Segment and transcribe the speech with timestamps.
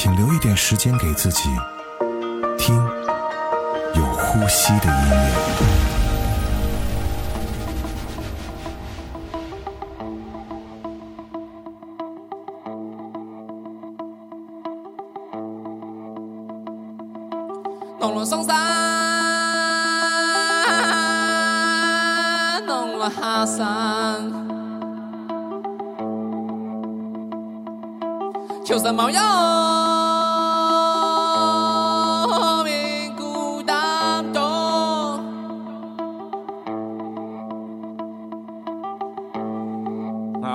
[0.00, 1.50] 请留一点时间给自己
[2.56, 2.76] 听
[3.96, 5.77] 有呼吸的音乐。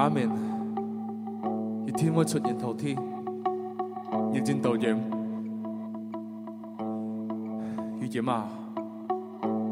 [0.03, 0.29] 阿门，
[1.87, 2.93] 而天我出现头天，
[4.33, 4.99] 日进斗影。
[8.01, 8.43] 遇见嘛，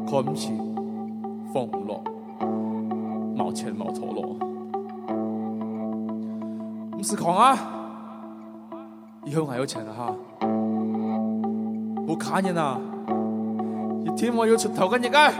[0.08, 0.54] 看不起，
[1.52, 2.02] 放不落，
[3.36, 4.34] 冒钱冒头落，
[6.92, 7.58] 不是狂啊！
[9.26, 10.16] 以后还有钱了哈，
[12.08, 12.80] 我看见啦，
[14.02, 15.30] 一天我要出头跟人家。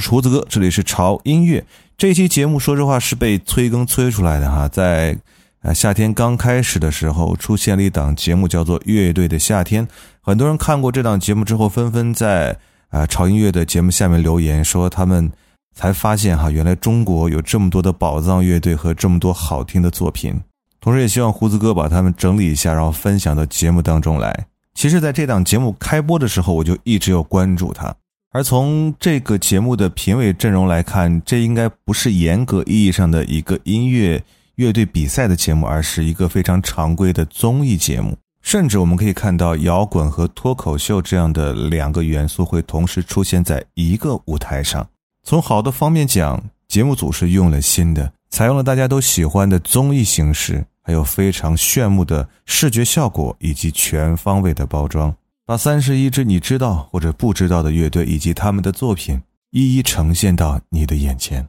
[0.00, 1.64] 是厨子哥，这里是潮音乐。
[1.98, 5.18] 这期节目说实话是被催更催出来的哈，在
[5.60, 9.86] 呃夏天刚开始的时候，出现了一档节目叫做《乐队的夏天》，
[10.22, 12.56] 很多人看过这档节目之后，纷纷在
[12.88, 15.30] 啊潮音乐的节目下面留言，说他们
[15.74, 20.40] 才发现哈，原来中国有这么多的宝藏乐队和这么多好听的作品。
[20.80, 24.46] 同时，也希望胡子哥把他们整理一下，然后分享到节目当中来。
[24.72, 27.94] 其实，在这档节目开播的时候，我就一直有关注他。
[28.32, 34.22] 而从这个节目的评委阵容来看，这应该不是严格意义上的一个音乐
[34.54, 38.16] 乐队比赛的节目，而是一个非常常规的综艺节目。
[38.40, 44.88] 甚至我们可以看到，摇滚和脱口秀这样的两个元素会同时出现在一个舞台上。
[45.24, 55.12] 从好的方面讲，节目组是用了心的，采用了大家都喜欢的综艺形式，还有非常炫目的视觉效果以及全方位的包装。
[55.50, 59.20] 把三十一支你知道或者不知道的乐队以及他们的作品
[59.50, 61.44] 一一呈现到你的眼前。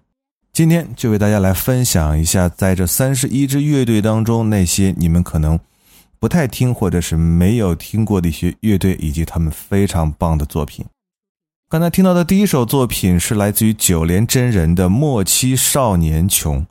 [0.51, 5.59] 今天就为大家来分享一下，在这三十一支乐队当中，那些你们可能
[6.19, 10.83] 不太听或者是没有听过的一些乐队以及他们非常棒的作品。
[11.69, 16.61] 刚才听到的第一首作品是来自于九连真人的《莫欺少年穷》。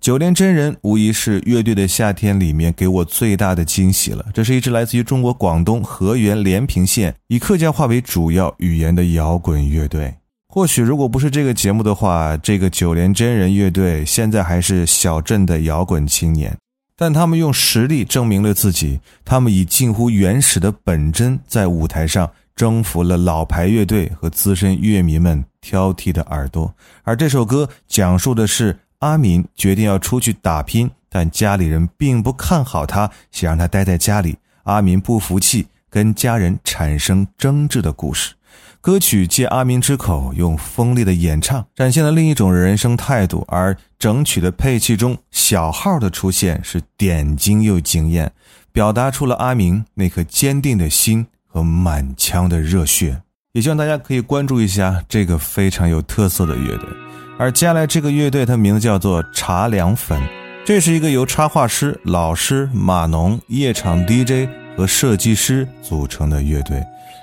[0.00, 4.24] 九连真人无疑是乐队的夏天里面给我最大的惊喜了。
[4.32, 10.14] 这是一支来自于中国广东河源连平县，以客家话为主要语言的摇滚乐队。
[10.48, 16.56] 或许如果不是这个节目的话，这个九连真人乐队现在还是小镇的摇滚青年。
[16.96, 26.72] 但他们用实力证明了自己，他们以近乎原始的本真，在舞台上征服了老牌乐队和资深乐迷们挑剔的耳朵。
[27.02, 28.78] 而这首歌讲述的是。
[29.00, 34.38] 阿敏决定要出去打拼，但家里人并不看好他，想让他待在家里。
[34.64, 38.34] 阿明不服气，跟家人产生争执的故事。
[38.80, 43.44] 歌曲借阿明之口，用锋利的演唱展现了另一种人生态度。
[43.48, 48.32] 而整曲的配器中，小号的出现是点睛又惊艳，
[48.72, 53.22] 表达出了阿明那颗坚定的心和满腔的热血。
[53.52, 57.07] 也希望大家可以关注一下这个非常有特色的乐队。
[57.38, 60.20] 而接下来这个乐队，它名字叫做茶凉粉，
[60.64, 66.82] 这是一个由插画师、老师、码农、夜场 DJ 和设计师组成的乐队。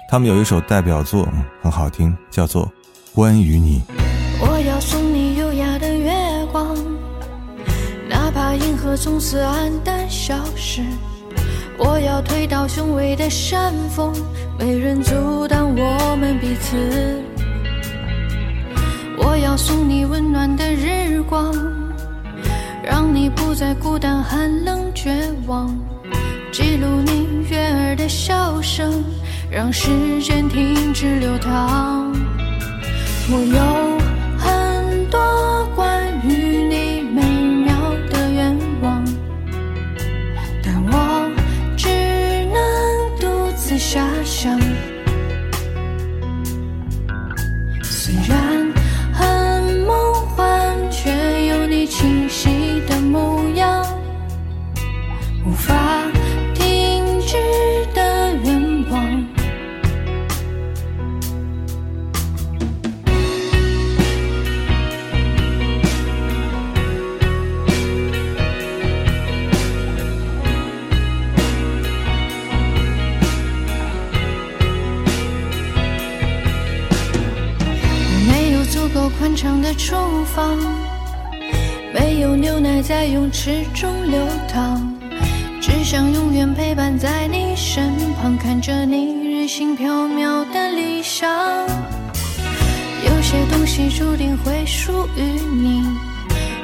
[0.10, 1.28] 他们有一首代表作
[1.62, 2.66] 很好听，叫做
[3.14, 3.82] 《关于你》。
[4.40, 6.14] 我要送你优雅的月
[6.50, 6.78] 光，
[8.08, 10.82] 哪怕银河从此黯淡消失。
[11.78, 14.14] 我要推倒雄伟的山峰，
[14.58, 17.22] 没人阻挡我们彼此。
[19.18, 21.54] 我要送你温暖的日光，
[22.84, 25.68] 让你不再孤单、寒冷、绝望。
[26.52, 29.04] 记录你悦耳的笑声，
[29.50, 29.90] 让时
[30.22, 32.12] 间停止流淌。
[33.28, 34.05] 我有
[79.36, 79.96] 足够宽敞的厨
[80.34, 80.58] 房。
[81.94, 84.82] 没有牛奶在泳池中流淌，
[85.62, 91.30] 只想永远陪伴在你身旁，看着你日行飘渺的理想。
[93.06, 95.84] 有些东西注定会属于你，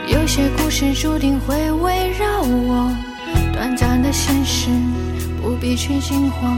[0.07, 2.91] 有些故事注定会围绕我。
[3.53, 4.69] 短暂的现实，
[5.41, 6.57] 不必去惊慌，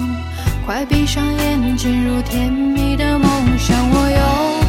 [0.65, 3.75] 快闭上眼，进入甜蜜的梦想。
[3.91, 4.62] 我有。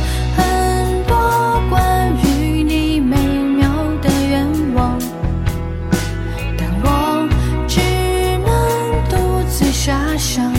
[10.24, 10.53] 上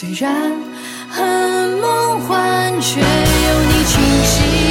[0.00, 0.52] 虽然
[1.10, 1.26] 很
[1.80, 3.04] 梦幻，却有
[3.64, 4.67] 你清晰。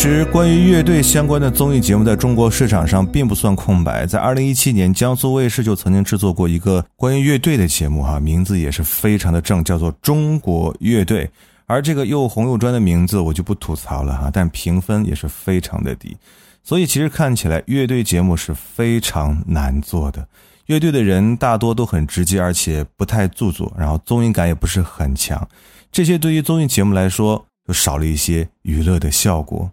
[0.00, 4.06] 其实，关于乐队相关的综艺节目，在中国市场上并不算空白。
[4.06, 11.26] 在二零一七年，江苏卫视就曾经制作过一个关于乐队的节目，哈，名字也是非常的正，叫做《中国乐队》。
[11.66, 16.16] 而这个又红又专的名字，我就不吐槽了哈，但评分也是非常的低。
[16.62, 20.24] 所以，其实看起来乐队节目是非常难做的。
[20.66, 25.44] 乐队的人大多都很直接，而且不太做作，然后综艺感也不是很强。
[25.90, 29.68] 这些对于综艺节目来说，就少了一些娱乐的效果。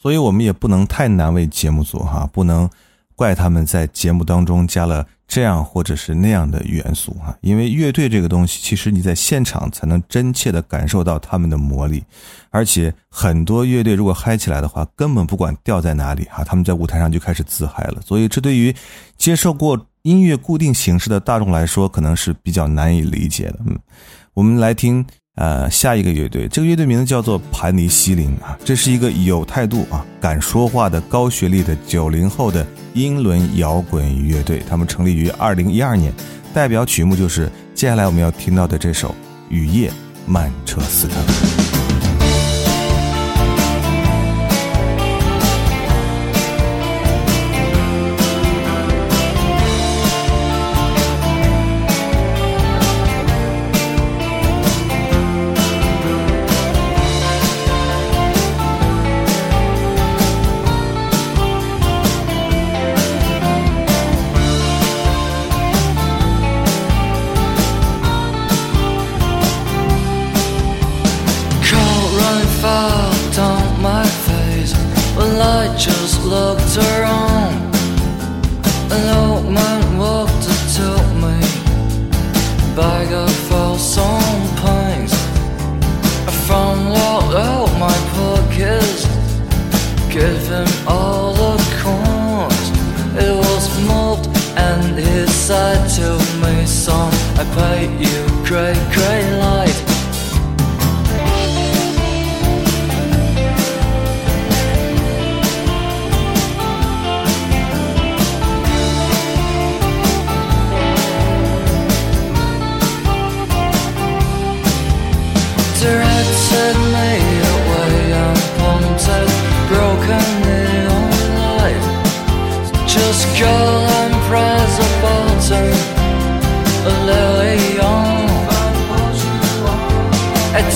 [0.00, 2.68] 所以我们也不能太难为节目组哈，不能
[3.16, 12.02] 怪他们在节目当中加了这样或者是那样的元素哈，因为乐队这个东西，其实你在现场才能真切的感受到他们的魔力，
[12.50, 18.72] 而且很多乐队如果嗨起来的话，根本不管调在哪里哈，他们在舞台上就开始自嗨了，所以这对于
[19.16, 23.58] 接受过音乐固定形式的大众来说，可能是比较难以理解的。
[23.66, 23.76] 嗯，
[24.32, 25.04] 我们来听。
[25.38, 34.60] 呃，下一个乐队，这个乐队名字叫做盘尼西林啊，这是一个有态度啊、敢说话的高学历的九零后的英伦摇滚乐队。
[34.68, 36.12] 他们成立于二零一二年，
[36.52, 39.10] 代表曲目就是接下来我们要听到的这首
[39.48, 39.92] 《雨夜
[40.26, 41.14] 曼彻斯特》。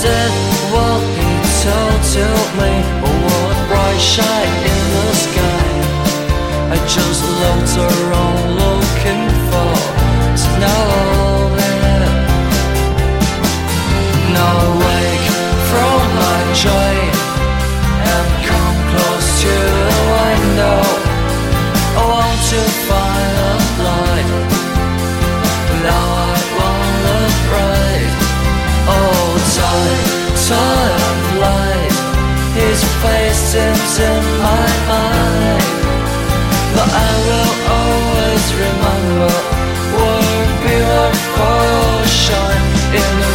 [0.02, 0.34] I did
[0.74, 1.30] what he
[1.62, 2.26] told to
[2.58, 5.62] me, but what bright shine in the sky.
[6.74, 8.31] I just looked around
[33.54, 35.62] is in my mind.
[36.74, 39.32] But I will always remember
[39.92, 42.68] One beautiful shine
[43.00, 43.31] in the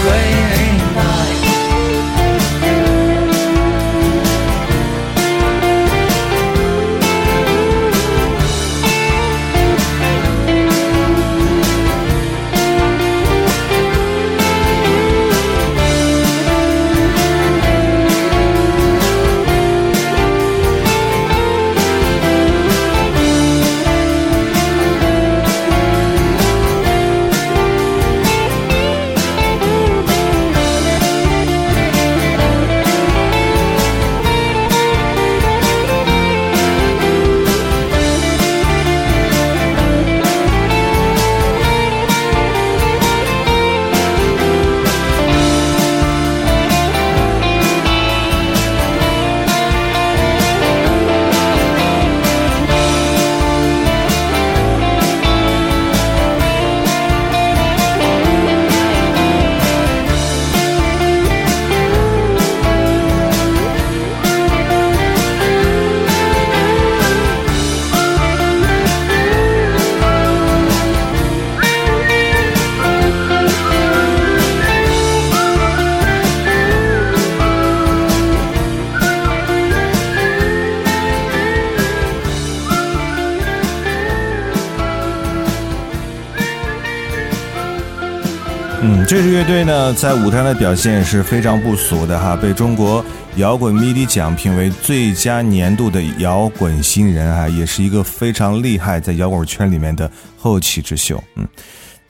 [89.08, 93.04] 这支乐队呢，在舞台上的表现也是非常不俗的哈，被中国
[93.38, 101.24] 摇滚迷笛奖评为最佳年度的摇滚新人啊，也是一个非常厉害在摇滚圈里面的后起之秀。
[101.38, 101.48] 嗯，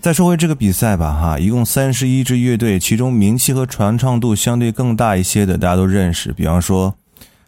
[0.02, 6.92] 再说回这个比赛吧哈，一共三十一支乐队，其中名气和传唱度相对更大一些的，大家都认识，比方说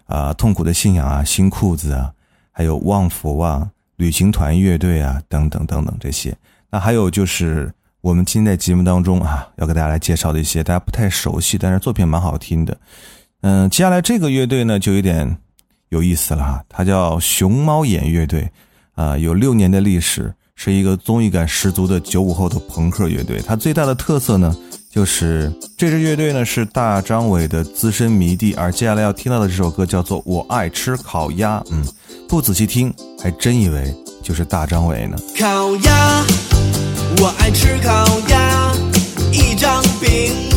[0.05, 2.11] 啊，痛苦的信仰啊，新裤子啊，
[2.51, 6.37] 还有旺福啊，旅行团乐队啊，等等等等这些。
[6.69, 7.73] 那还有就是。
[8.01, 12.77] 我们今天在节目当中啊，要给大家来介绍的一些大家不太熟悉，但是作品蛮好听的。
[13.41, 15.37] 嗯，接下来这个乐队呢就有点
[15.89, 18.49] 有意思了哈，它叫熊猫眼乐队，
[18.95, 23.41] 啊，有六年的历史，是一个综艺感十足的九五后的朋克乐队。
[23.45, 24.55] 它最大的特色呢，
[24.89, 31.59] 就是这支乐队呢是大张伟的资深迷弟，而接下来要听到的这首歌叫做《我爱吃烤鸭》。
[31.69, 31.85] 嗯，
[32.29, 35.17] 不仔细听还真以为就是大张伟呢。
[35.37, 36.25] 烤鸭，
[37.17, 38.71] 我爱吃烤鸭，
[39.31, 40.48] 一张饼。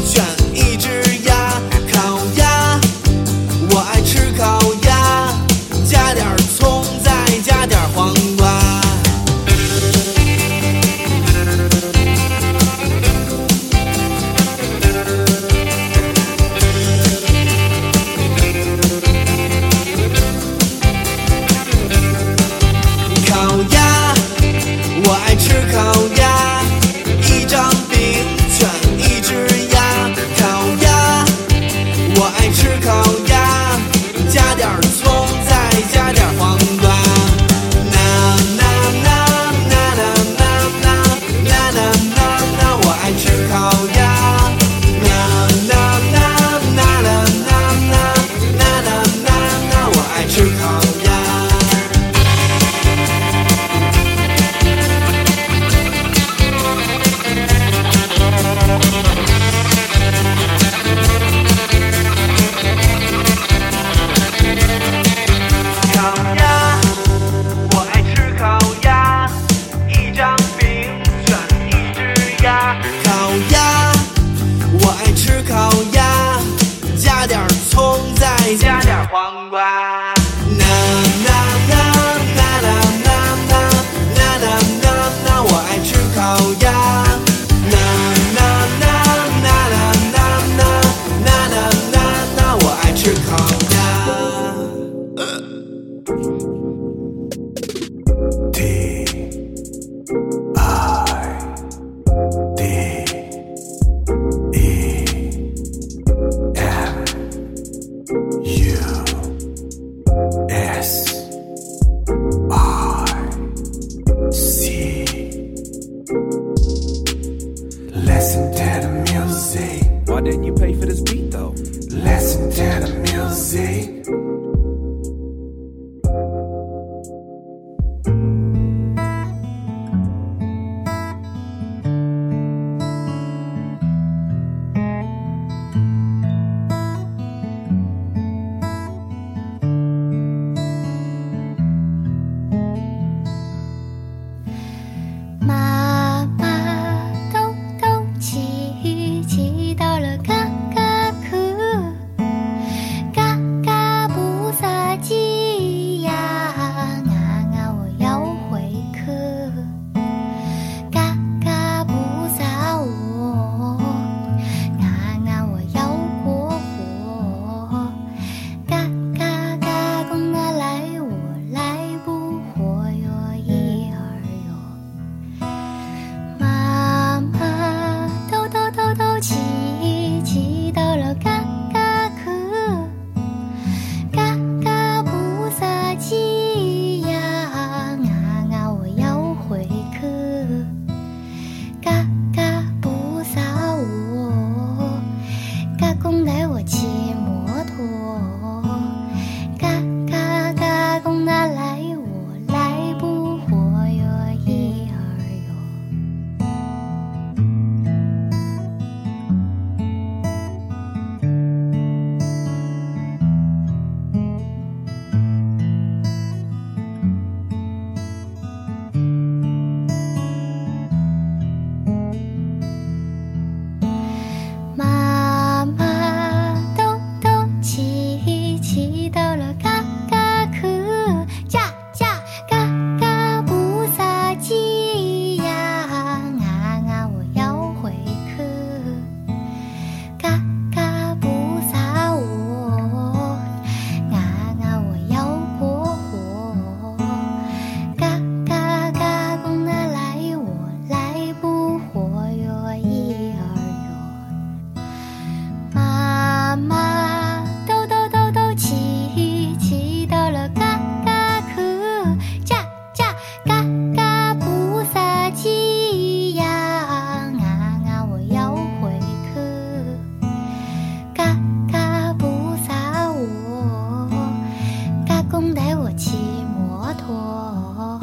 [277.14, 278.01] 我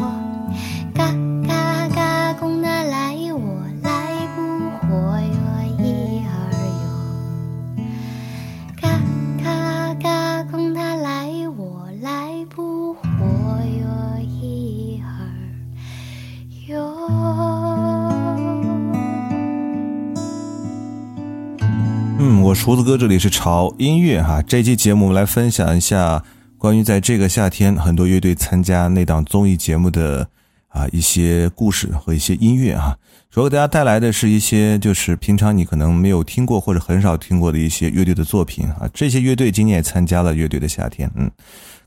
[0.94, 1.12] 嘎
[1.48, 3.40] 嘎嘎，公他来我
[3.82, 3.90] 来
[4.36, 4.38] 不
[4.78, 4.88] 活
[5.20, 5.36] 哟，
[5.80, 5.84] 一
[6.24, 6.30] 儿
[6.84, 7.82] 哟。
[8.80, 8.84] 嘎
[9.44, 9.48] 嘎
[9.96, 11.10] 嘎，公他来
[11.58, 13.00] 我来不活
[13.80, 13.84] 哟，
[14.22, 15.08] 一儿
[16.68, 16.70] 哟。
[22.20, 26.24] 嗯，我厨子哥这里是潮音乐哈，这期节目我们来分享一下。
[26.60, 30.28] 关于在这个夏天很多乐队参加那档综艺节目的
[30.68, 32.98] 啊一些故事和一些音乐哈。
[33.32, 38.90] 主要给大家带来的是一些就是平常你可能没有听过或者很少听过的一些乐队的作品啊。
[38.94, 41.10] 这些乐队今年也参加了乐队的夏天。
[41.16, 41.32] 嗯，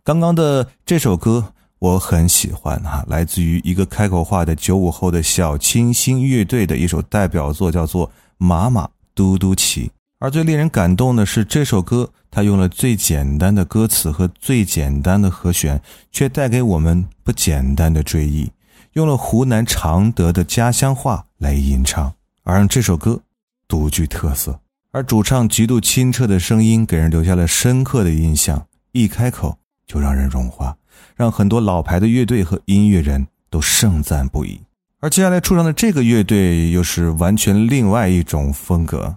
[0.03, 8.09] 刚刚的这首歌我很喜欢哈，来自于一个开口话的九五后的小清新乐队的一首代表作，叫做
[8.39, 9.87] 《妈妈嘟嘟骑》。
[10.23, 15.83] 而最令人感动的是，这首歌它用了最简单的歌词和最简单的和弦，
[16.13, 18.49] 却带给我们不简单的追忆。
[18.93, 23.21] 用了湖南常德的家乡话来吟唱，而让这首歌
[23.67, 24.57] 独具特色。
[24.93, 29.59] 而主唱极度清澈的声音，给人留下了深刻的印象，一开口
[29.89, 30.77] 就让人融化，
[31.17, 34.61] 让很多老牌的乐队和音乐人都盛赞不已。
[35.01, 39.17] 而接下来出场的这个乐队，又是完全另外一种风格。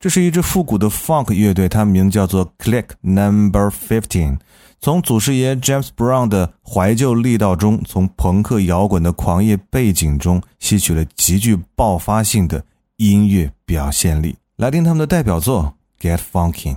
[0.00, 4.38] 这是一支复古的 funk 乐队，它名字叫做 Click Number Fifteen。
[4.80, 12.64] 从祖师爷 James Brown 的怀旧力道中，从朋克摇滚的狂野背景中，吸取了极具爆发性的
[12.96, 14.34] 音乐表现力。
[14.56, 16.74] 来听他们的代表作《Get Funky》。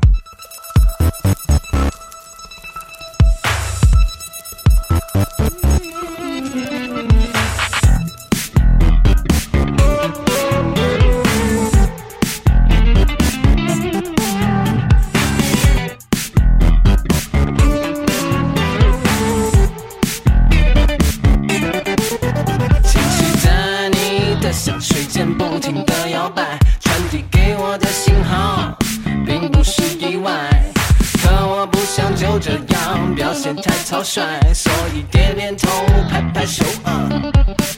[34.03, 35.69] 现太草率，所以点点头，
[36.09, 37.09] 拍拍手，啊，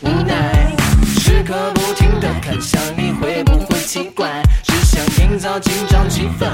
[0.02, 0.74] 无奈。
[1.20, 4.42] 时刻不停的看向你，会不会奇怪？
[4.64, 6.48] 只想营造紧张气氛，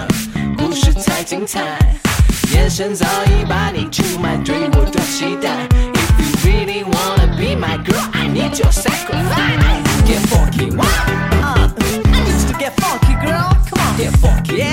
[0.58, 1.80] 故事才精彩。
[2.54, 5.68] 眼神早已把你出卖，对我的期待。
[6.20, 9.58] If you really wanna be my girl, I need your sacrifice.
[10.06, 10.88] Get funky, what?
[11.42, 13.56] Uh, I need to get funky, girl.
[13.70, 14.71] Come on, get funky,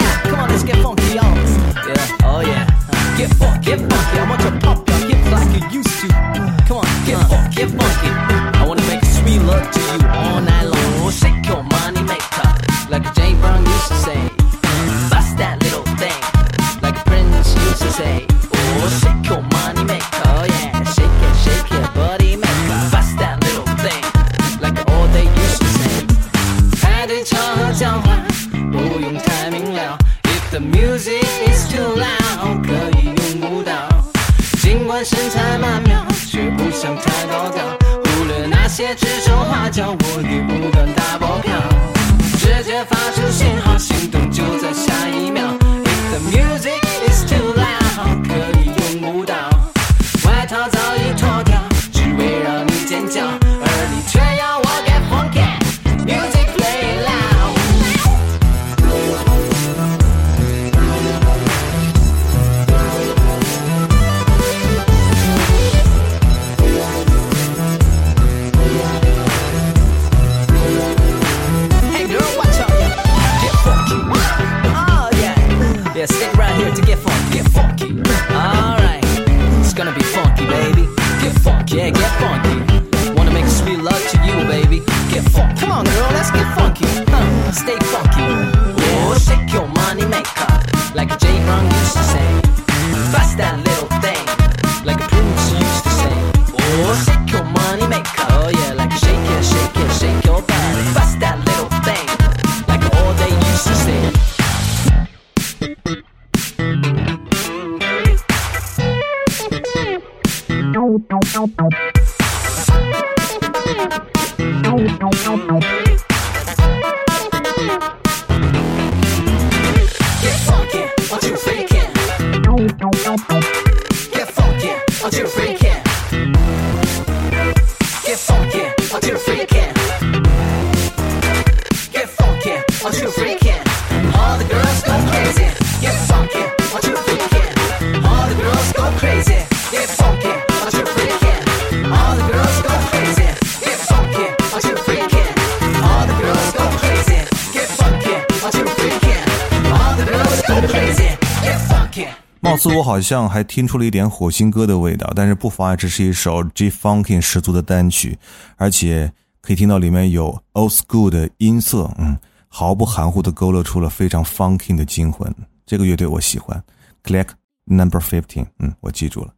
[152.78, 158.16] 我好像还听出了一点火星哥的味道，但是不妨碍这是一首 G Funkin 十足的单曲，
[158.56, 165.34] 而且可以听到里面有 old school 的音色，嗯，毫不含糊地勾勒出了非常 Funkin 的精魂。
[165.66, 166.62] 这个乐队我喜欢
[167.02, 167.26] ，Click
[167.64, 169.34] Number Fifteen，嗯，我记住了。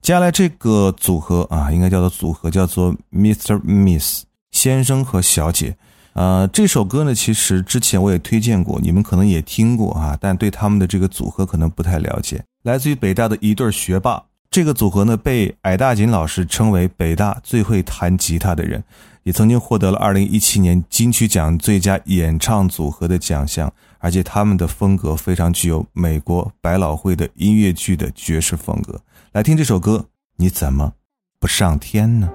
[0.00, 3.60] 接下来这个组合啊，应该叫做组合，叫做 Mr.
[3.62, 5.76] Miss 先生和小姐。
[6.12, 12.44] 呃，这首歌呢，其实之前我也推荐过，你们可能也听过啊，但对他们的这个组合可能不太了解。
[12.64, 18.82] 来自于北大的一对学霸，这个组合呢，被矮大紧老师称为北大最会弹吉他的人。
[19.24, 28.98] 也曾经获得了二零一七年金曲奖最佳演唱组合的奖项，而且他们的风格非常具有美国百老汇的音乐剧的爵士风格。
[29.32, 30.94] 来听这首歌，你怎么
[31.38, 32.30] 不上天呢？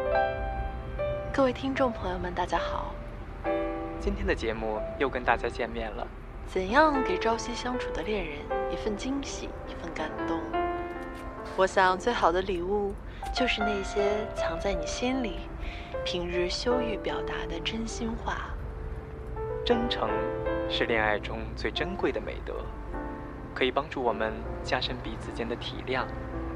[1.34, 2.94] 各位听众朋友们，大家好。
[4.00, 6.06] 今天的节目又跟大家见面了。
[6.52, 8.40] 怎样给朝夕相处的恋人
[8.72, 10.42] 一份惊喜，一份感动？
[11.56, 12.92] 我想最好的礼物
[13.36, 15.42] 就是那些藏在你心里。
[16.04, 18.50] 平日羞于表达的真心话，
[19.64, 20.10] 真诚
[20.68, 22.56] 是恋爱中最珍贵的美德，
[23.54, 24.34] 可以帮助我们
[24.64, 26.04] 加深彼此间的体谅、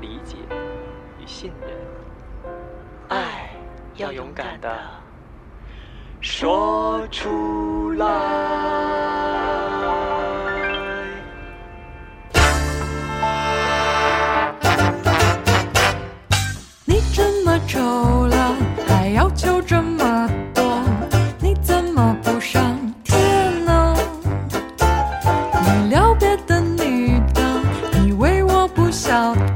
[0.02, 0.38] 理解
[1.22, 1.70] 与信任。
[3.10, 3.52] 爱
[3.98, 4.76] 要勇敢的
[6.20, 9.73] 说出来。
[17.54, 18.56] 么丑了，
[18.88, 20.82] 还要求这么多，
[21.40, 23.96] 你怎么不上天呢？
[25.62, 27.42] 你撩别的女的，
[28.04, 29.53] 以为我不晓得，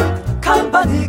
[0.00, 0.20] 很吗？
[0.40, 1.06] 看把你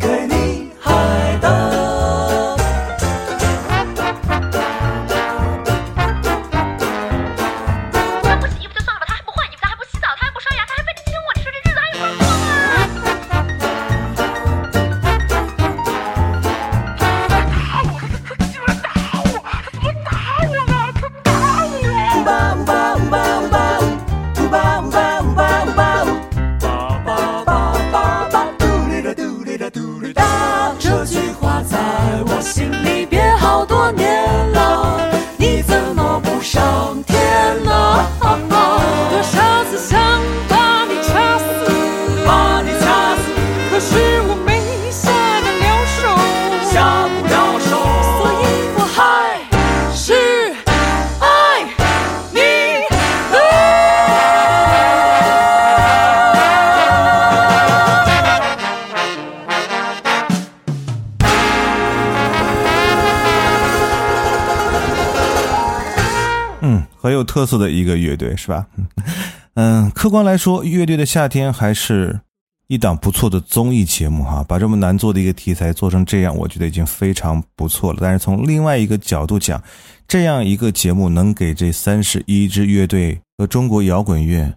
[67.42, 68.64] 特色的一个乐队，是吧？
[69.54, 72.20] 嗯，客观来说，《乐队的夏天》还是
[72.68, 74.44] 一档不错的综艺节目哈。
[74.46, 77.98] 把这么难做的一个题材做成这样，我觉得已经非常不错了。
[78.00, 79.60] 但是从另外一个角度讲，
[80.06, 84.54] 这样一个节目能给这三十一支乐队和中国摇滚乐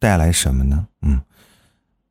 [0.00, 0.84] 带来什么呢？
[1.02, 1.20] 嗯，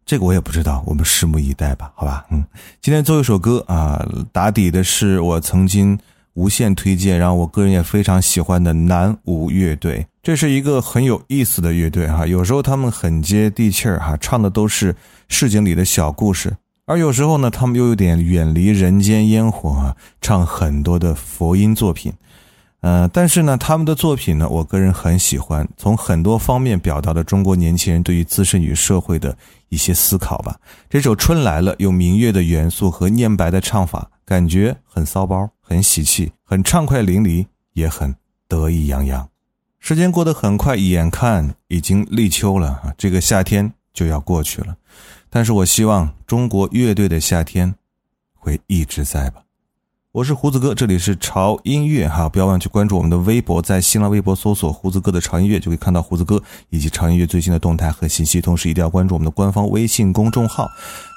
[0.05, 2.25] 这个我也不知道，我们拭目以待吧，好吧？
[2.31, 2.41] 嗯，
[2.81, 5.99] 今天最后一首歌啊，打底的是我曾经。
[6.33, 12.25] 无限推荐，然后我个人也非常喜欢的南舞乐队，这是一个很有意思的乐队哈。
[12.25, 14.95] 有时候他们很接地气儿哈，唱的都是
[15.29, 16.49] 市井里的小故事；
[16.85, 22.11] 而有时候呢，他们又有点远离人间烟火啊，唱很多的佛音作品。
[22.81, 29.37] 呃，但是呢，他们的作品呢，我个人很喜欢，从很多方面表达了中国年轻人对于自身与社会的
[29.69, 30.57] 一些思考吧。
[30.89, 35.49] 这首《春来了》有民乐的元素和念白的唱法，感觉很骚包。
[35.65, 38.15] 很喜气，很畅快淋漓，也很
[38.47, 39.27] 得意洋洋。
[39.79, 44.77] 时间过得很快，眼看已经立秋了啊，这个夏天就要过去了。
[45.29, 47.73] 但是我希望中国乐队的夏天
[48.35, 49.43] 会一直在吧。
[50.13, 58.39] 我是胡子哥，这里是潮音乐哈，不要忘记关注我们的微博，在新浪微博搜索“胡子哥的潮音乐”就可以看到胡子哥以及潮音乐最新的动态和信息。
[58.39, 60.69] 同时一定要关注我们的官方微信公众号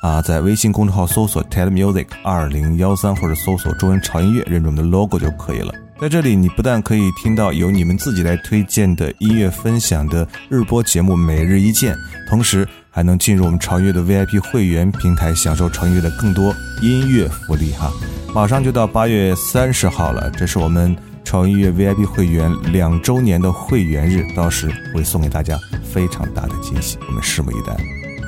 [0.02, 5.74] 啊，在微信公众号搜索 “TED Music 二零幺三”或者搜索中文潮音乐，认准我们的 logo 就可以了。
[6.00, 11.94] 在这里，你不但可以听到由你们自己来推荐的音乐分享的日播节目《每日一见》，
[12.30, 17.92] 同时还能进入我们潮音乐的 VIP 会员平台，享受潮音乐的更多音乐福利哈。
[18.34, 27.76] 马上就到八月三十号了，这是我们潮音乐 VIP 会员两周年的会员日，到时会送给大家非常大的惊喜，我们拭目以待。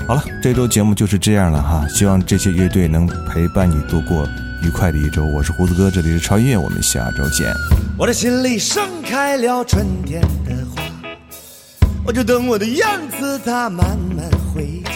[0.07, 4.29] 好了，这周节目就是这样了哈，希望这些乐队能陪伴你度过
[4.63, 5.25] 愉快的一周。
[5.25, 7.51] 我是胡子哥，这里是潮音乐，我们下周见。
[7.97, 10.83] 我的心里盛开了春天的花，
[12.09, 12.87] 我就等我的燕
[13.21, 14.93] 子它慢慢回家。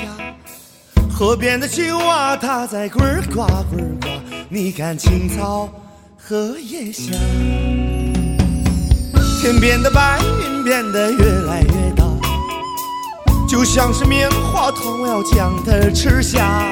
[1.12, 4.08] 河边的青蛙它在呱呱呱呱，
[4.48, 5.68] 你看青草
[6.16, 7.12] 荷叶香。
[9.42, 12.02] 天边的白云变得越来越大，
[13.46, 16.64] 就像是棉花糖，我要将它吃下。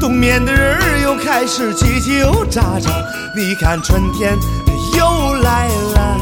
[0.00, 2.90] 冬眠的人儿又开始叽叽喳喳，
[3.36, 4.36] 你看春天
[4.98, 6.18] 又来了，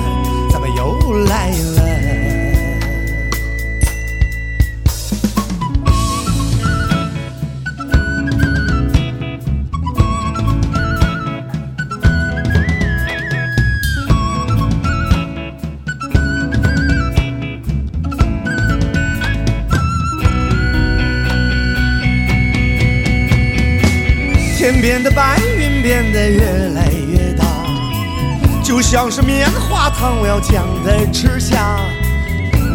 [0.51, 1.72] 怎么又来了？
[24.83, 26.41] 天边的白云变得越
[26.75, 27.45] 来越大，
[28.65, 31.79] 就像是棉花糖，我要将它吃下。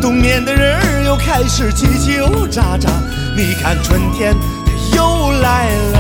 [0.01, 2.87] 冬眠的人儿又开始叽叽喳喳，
[3.35, 5.99] 你看春天它又来了，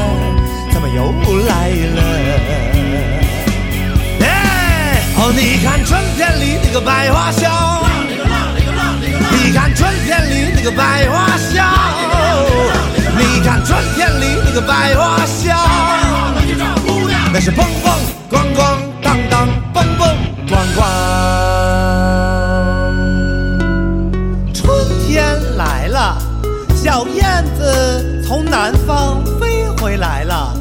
[0.71, 1.11] 怎么又
[1.45, 2.01] 来了？
[4.21, 7.83] 哎，哦，你看春天里那个百花香，
[9.29, 11.67] 你看春天里那个百花香，
[13.17, 15.57] 你看春天里那个百花香，
[17.33, 17.93] 那是蹦蹦
[18.31, 18.61] 咣咣
[19.03, 20.07] 当当，蹦蹦
[20.47, 20.81] 咣咣。
[24.53, 24.65] 春
[25.05, 26.17] 天来了，
[26.75, 30.53] 小燕子从南方飞回来了。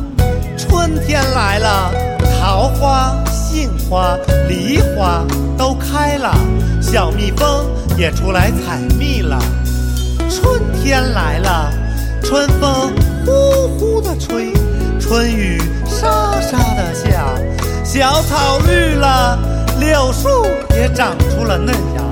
[0.59, 1.93] 春天来了，
[2.41, 5.25] 桃花、杏花、梨花
[5.57, 6.35] 都开了，
[6.83, 7.65] 小蜜蜂
[7.97, 9.39] 也出来采蜜了。
[10.29, 11.73] 春天来了，
[12.23, 12.93] 春风
[13.25, 14.53] 呼呼的吹，
[15.09, 17.27] 春雨沙沙的下，
[17.85, 19.39] 小草绿了，
[19.79, 20.45] 柳树
[20.75, 22.03] 也长出了嫩芽，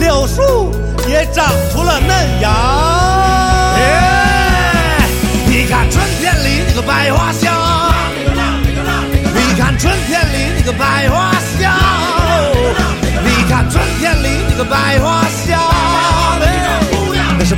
[0.00, 0.74] 柳树
[1.08, 2.50] 也长出了嫩芽。
[3.76, 5.08] 哎，
[5.46, 7.54] 你看春天里那个百花香，
[9.32, 11.72] 你看春天里那个百花香，
[13.22, 15.60] 你看春天里那个百花香，
[16.40, 16.82] 哎
[17.38, 17.54] 那是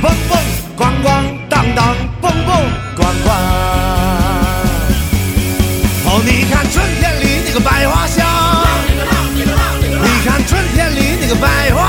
[11.39, 11.88] 百花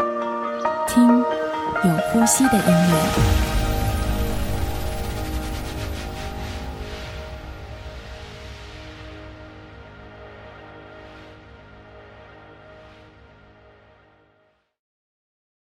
[0.93, 3.50] 听有呼吸的音乐。